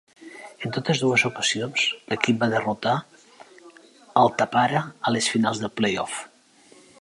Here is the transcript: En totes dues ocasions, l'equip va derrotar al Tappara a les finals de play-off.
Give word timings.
En 0.67 0.71
totes 0.77 1.01
dues 1.01 1.25
ocasions, 1.29 1.83
l'equip 2.13 2.39
va 2.45 2.49
derrotar 2.53 2.95
al 4.23 4.33
Tappara 4.41 4.83
a 5.11 5.15
les 5.19 5.29
finals 5.35 5.63
de 5.67 5.71
play-off. 5.81 6.19